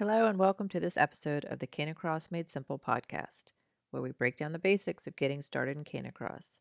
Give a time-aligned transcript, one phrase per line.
[0.00, 3.52] Hello, and welcome to this episode of the Canicross Made Simple podcast,
[3.90, 6.58] where we break down the basics of getting started in Canicross.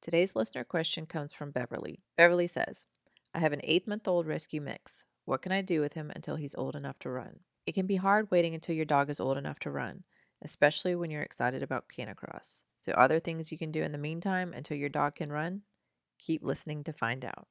[0.00, 2.04] Today's listener question comes from Beverly.
[2.16, 2.86] Beverly says,
[3.34, 5.02] I have an eight month old rescue mix.
[5.24, 7.40] What can I do with him until he's old enough to run?
[7.66, 10.04] It can be hard waiting until your dog is old enough to run,
[10.40, 12.62] especially when you're excited about Canicross.
[12.78, 15.62] So, are there things you can do in the meantime until your dog can run?
[16.20, 17.48] Keep listening to find out.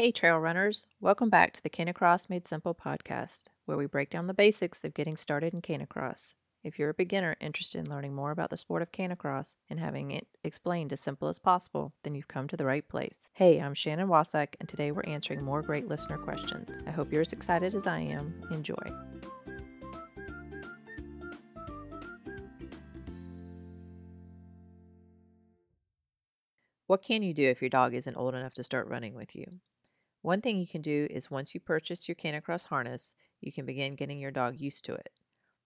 [0.00, 0.86] Hey, trail runners!
[1.00, 4.94] Welcome back to the Canicross Made Simple podcast, where we break down the basics of
[4.94, 6.34] getting started in Canicross.
[6.62, 10.12] If you're a beginner interested in learning more about the sport of Canicross and having
[10.12, 13.28] it explained as simple as possible, then you've come to the right place.
[13.32, 16.78] Hey, I'm Shannon Wasak, and today we're answering more great listener questions.
[16.86, 18.40] I hope you're as excited as I am.
[18.52, 18.76] Enjoy.
[26.86, 29.58] What can you do if your dog isn't old enough to start running with you?
[30.28, 33.94] One thing you can do is once you purchase your Canicross harness, you can begin
[33.94, 35.08] getting your dog used to it.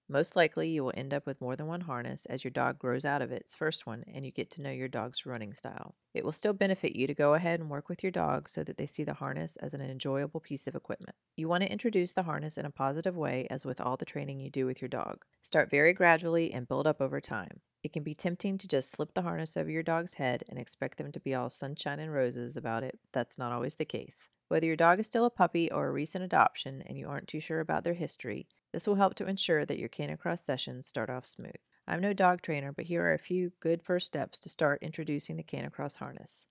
[0.08, 3.04] Most likely, you will end up with more than one harness as your dog grows
[3.04, 5.96] out of its first one and you get to know your dog's running style.
[6.14, 8.76] It will still benefit you to go ahead and work with your dog so that
[8.76, 11.16] they see the harness as an enjoyable piece of equipment.
[11.36, 14.38] You want to introduce the harness in a positive way, as with all the training
[14.38, 15.24] you do with your dog.
[15.42, 17.62] Start very gradually and build up over time.
[17.82, 20.98] It can be tempting to just slip the harness over your dog's head and expect
[20.98, 23.00] them to be all sunshine and roses about it.
[23.12, 24.28] That's not always the case.
[24.52, 27.40] Whether your dog is still a puppy or a recent adoption and you aren't too
[27.40, 31.24] sure about their history, this will help to ensure that your Canicross sessions start off
[31.24, 31.56] smooth.
[31.88, 35.36] I'm no dog trainer, but here are a few good first steps to start introducing
[35.36, 36.44] the Canicross harness.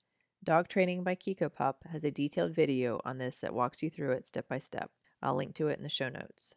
[0.44, 4.26] Dog Training by Kikopup has a detailed video on this that walks you through it
[4.26, 4.90] step by step.
[5.22, 6.56] I'll link to it in the show notes.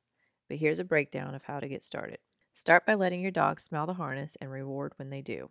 [0.49, 2.21] But here's a breakdown of how to get started.
[2.55, 5.51] Start by letting your dog smell the harness and reward when they do.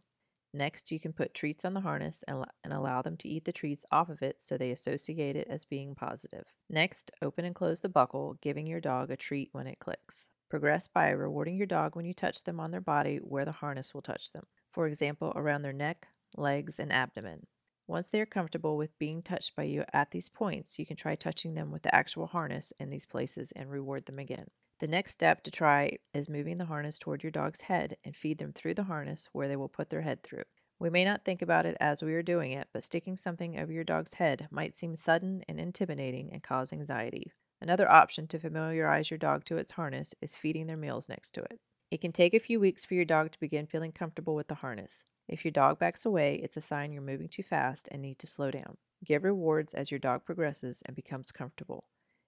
[0.53, 3.51] Next, you can put treats on the harness and, and allow them to eat the
[3.51, 6.45] treats off of it so they associate it as being positive.
[6.69, 10.29] Next, open and close the buckle, giving your dog a treat when it clicks.
[10.49, 13.95] Progress by rewarding your dog when you touch them on their body where the harness
[13.95, 14.45] will touch them.
[14.71, 17.47] For example, around their neck, legs, and abdomen.
[17.87, 21.15] Once they are comfortable with being touched by you at these points, you can try
[21.15, 24.47] touching them with the actual harness in these places and reward them again.
[24.83, 28.39] The next step to try is moving the harness toward your dog's head and feed
[28.39, 30.43] them through the harness where they will put their head through.
[30.77, 33.71] We may not think about it as we are doing it, but sticking something over
[33.71, 37.31] your dog's head might seem sudden and intimidating and cause anxiety.
[37.61, 41.43] Another option to familiarize your dog to its harness is feeding their meals next to
[41.43, 41.61] it.
[41.89, 44.55] It can take a few weeks for your dog to begin feeling comfortable with the
[44.55, 45.05] harness.
[45.29, 48.27] If your dog backs away, it's a sign you're moving too fast and need to
[48.27, 48.75] slow down.
[49.05, 51.85] Give rewards as your dog progresses and becomes comfortable.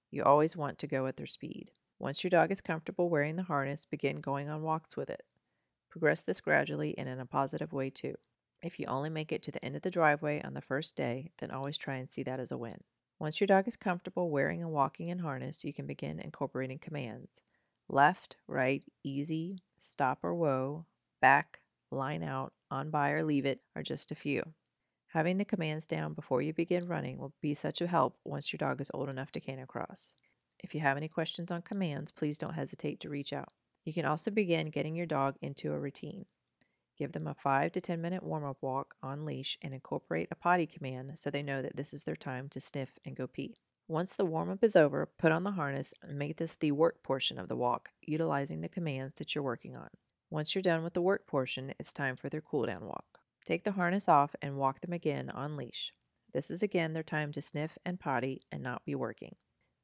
[0.09, 1.71] You always want to go at their speed.
[1.97, 5.23] Once your dog is comfortable wearing the harness, begin going on walks with it.
[5.89, 8.15] Progress this gradually and in a positive way too.
[8.61, 11.31] If you only make it to the end of the driveway on the first day,
[11.37, 12.79] then always try and see that as a win.
[13.17, 17.41] Once your dog is comfortable wearing and walking in harness, you can begin incorporating commands.
[17.87, 20.85] Left, right, easy, stop or whoa,
[21.21, 21.61] back,
[21.91, 24.43] line out, on by or leave it are just a few.
[25.09, 28.57] Having the commands down before you begin running will be such a help once your
[28.57, 30.11] dog is old enough to Canicross.
[30.59, 33.49] If you have any questions on commands, please don't hesitate to reach out.
[33.83, 36.25] You can also begin getting your dog into a routine.
[36.97, 40.35] Give them a 5 to 10 minute warm up walk on leash and incorporate a
[40.35, 43.55] potty command so they know that this is their time to sniff and go pee.
[43.87, 47.03] Once the warm up is over, put on the harness and make this the work
[47.03, 49.89] portion of the walk, utilizing the commands that you're working on.
[50.31, 53.19] Once you're done with the work portion, it's time for their cool down walk.
[53.45, 55.93] Take the harness off and walk them again on leash.
[56.33, 59.35] This is again their time to sniff and potty and not be working.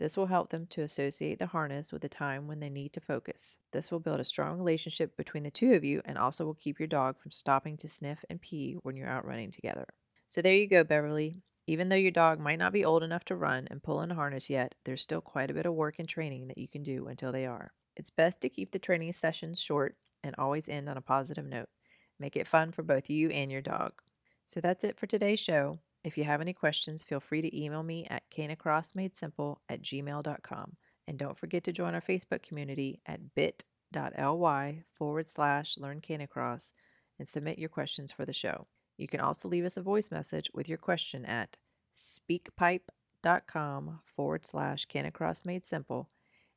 [0.02, 3.00] This will help them to associate the harness with the time when they need to
[3.00, 3.60] focus.
[3.72, 6.80] This will build a strong relationship between the two of you and also will keep
[6.80, 9.86] your dog from stopping to sniff and pee when you're out running together.
[10.28, 11.36] So there you go, Beverly.
[11.68, 14.16] Even though your dog might not be old enough to run and pull in a
[14.16, 17.06] harness yet, there's still quite a bit of work and training that you can do
[17.06, 17.72] until they are.
[17.96, 21.70] It's best to keep the training sessions short and always end on a positive note.
[22.20, 23.92] Make it fun for both you and your dog.
[24.48, 25.78] So that's it for today's show.
[26.04, 30.78] If you have any questions, feel free to email me at canicrossmadesimple at gmail.com.
[31.08, 36.72] And don't forget to join our Facebook community at bit.ly forward slash learn canicross
[37.20, 38.68] and submit your questions for the show.
[38.98, 41.58] You can also leave us a voice message with your question at
[41.96, 46.10] speakpipe.com forward slash canicross made simple.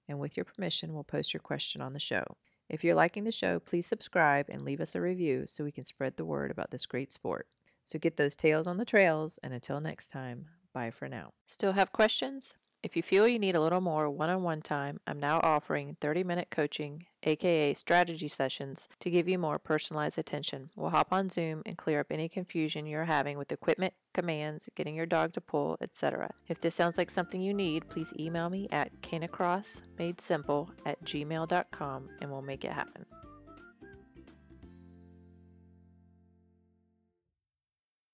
[0.08, 2.36] And with your permission, we'll post your question on the show.
[2.68, 5.84] If you're liking the show, please subscribe and leave us a review so we can
[5.84, 7.46] spread the word about this great sport.
[7.86, 11.32] So get those tails on the trails, and until next time, bye for now.
[11.46, 12.54] Still have questions?
[12.84, 15.96] If you feel you need a little more one on one time, I'm now offering
[16.02, 20.68] 30 minute coaching, aka strategy sessions, to give you more personalized attention.
[20.76, 24.94] We'll hop on Zoom and clear up any confusion you're having with equipment, commands, getting
[24.94, 26.34] your dog to pull, etc.
[26.46, 32.30] If this sounds like something you need, please email me at canicrossmadesimple at gmail.com and
[32.30, 33.06] we'll make it happen.